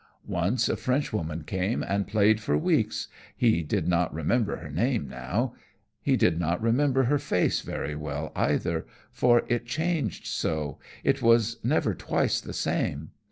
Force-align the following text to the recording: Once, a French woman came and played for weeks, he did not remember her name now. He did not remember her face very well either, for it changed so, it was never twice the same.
Once, 0.25 0.67
a 0.67 0.75
French 0.75 1.13
woman 1.13 1.43
came 1.43 1.83
and 1.83 2.07
played 2.07 2.39
for 2.41 2.57
weeks, 2.57 3.07
he 3.37 3.61
did 3.61 3.87
not 3.87 4.11
remember 4.11 4.55
her 4.55 4.71
name 4.71 5.07
now. 5.07 5.53
He 6.01 6.17
did 6.17 6.39
not 6.39 6.59
remember 6.59 7.03
her 7.03 7.19
face 7.19 7.61
very 7.61 7.93
well 7.95 8.31
either, 8.35 8.87
for 9.11 9.43
it 9.47 9.67
changed 9.67 10.25
so, 10.25 10.79
it 11.03 11.21
was 11.21 11.57
never 11.63 11.93
twice 11.93 12.41
the 12.41 12.51
same. 12.51 13.11